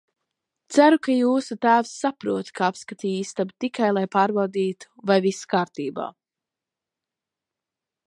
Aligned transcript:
Ceru, 0.77 0.97
ka 1.07 1.15
jūsu 1.17 1.57
tēvs 1.65 1.91
saprot, 2.05 2.49
ka 2.61 2.65
apskatīju 2.69 3.21
istabu 3.27 3.57
tikai, 3.67 3.93
lai 3.99 4.05
pārbaudītu, 4.19 4.93
vai 5.11 5.21
viss 5.29 5.47
kārtībā. 5.55 6.13